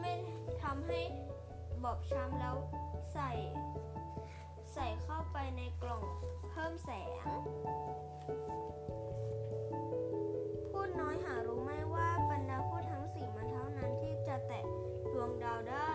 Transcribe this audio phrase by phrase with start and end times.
[0.00, 0.12] ไม่
[0.62, 1.00] ทำให้
[1.82, 2.56] บอบช้ำแล้ว
[3.12, 3.30] ใส่
[4.72, 6.02] ใส่เข้าไปในกล่อง
[6.50, 7.08] เพิ่มแสง
[10.70, 14.64] พูดน้อยหารู้ไหมว่าบรรดาพูดทั้งสี่มันเท่านั้นที่จะแตะ
[15.12, 15.94] ดวงดาวได้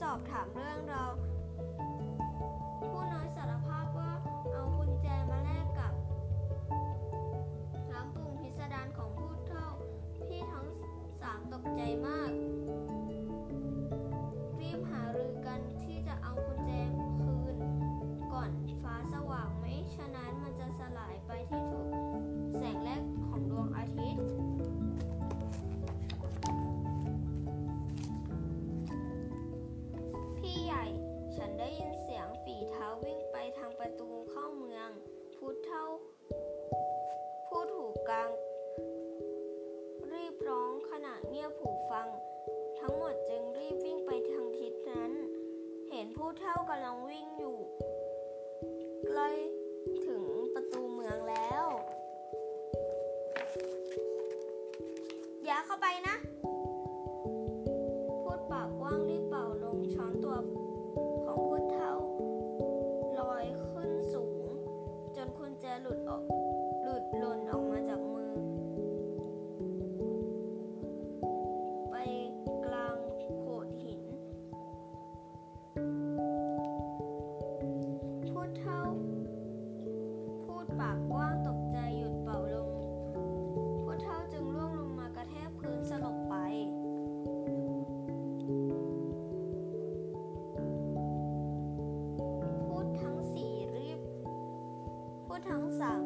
[0.00, 1.04] สอบถามเรื่องเรา
[2.78, 4.12] ผู้น้อยสารภาพว่า
[4.52, 5.92] เอากุญแจมาแลกกับ
[7.90, 9.68] น้ำปรุงพิสดารของผู้เท่า
[10.26, 10.66] พี่ทั้ง
[11.20, 12.30] สามตกใจมาก
[34.66, 34.92] เมือง
[35.36, 35.84] ผู้เท่า
[37.46, 38.30] ผู้ถูกกลาง
[40.12, 42.08] รีบร้องขณะเงียบหูฟัง
[42.80, 45.12] ทั้งหมดจึงรีบวิ่งไปทางทิศนั้น
[45.90, 47.56] เห็นผู้เท่ากำลังวิ่งอยู่
[49.06, 49.30] ใกล้
[50.06, 50.24] ถึง
[50.54, 51.66] ประตูเมืองแล้ว
[95.44, 96.03] ผู้ทั้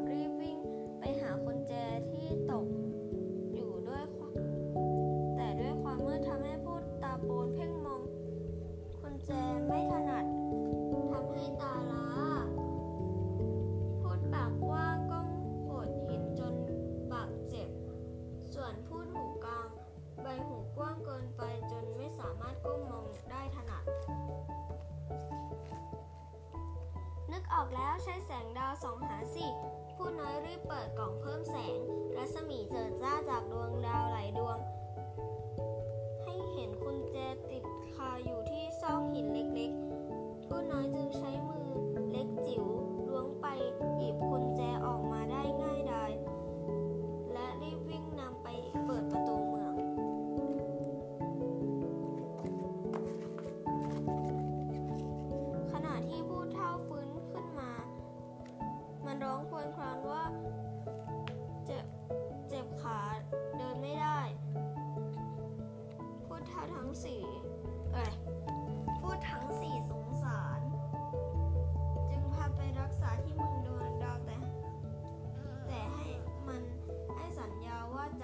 [27.61, 29.47] ออกแล้วใช้แสงดาวส่องหาสิ
[29.97, 31.79] ผู้น้อยรีบเปิดกล่องเพิ่มแสง
[32.17, 34.59] รัศมีเจิดจ้าจากดวงดาวหลายดวง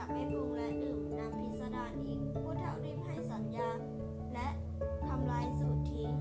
[0.04, 3.70] ว่าจะไม่ปรุงและดื่มน้ำพิสดารอีก ผู้เฒ่ารีบให้สัญญา
[4.34, 4.48] และ
[5.06, 6.14] ทำลายสูตรทิ้ง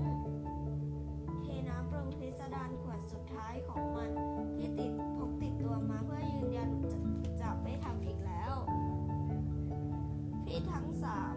[1.42, 4.10] เทน้ำปรุงพิสดารขวดสุดท้ายของมัน
[4.56, 6.98] ที่ติดพกติดตัวมาเพื่อยืนยันจะ
[7.40, 8.54] จะไม่ทำอีกแล้ว
[10.44, 11.36] พี่ทั้งสาม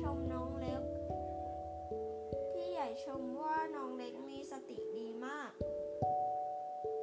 [0.00, 0.82] ชมน้องเล็ก
[2.52, 5.50] พี่ใหญ่ชมว่าน้องเล็กมีสติดีมาก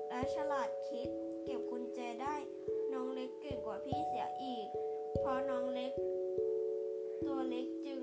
[0.09, 1.09] และฉลาดคิด
[1.43, 2.35] เก็บกุญแจได้
[3.19, 4.67] เล็กเก่งกว่าพี่เสียอีก
[5.19, 5.91] เพราะน้องเล็ก
[7.25, 7.99] ตัวเล็กจึง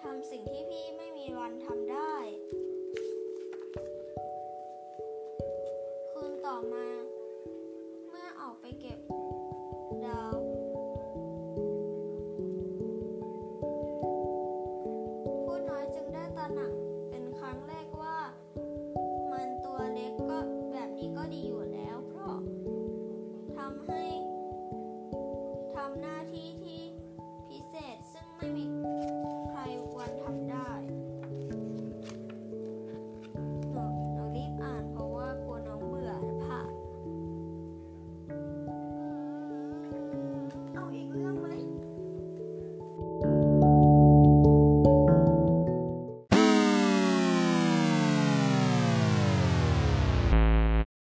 [0.00, 1.85] ทำสิ่งที่พี่ไม่มีวันทำ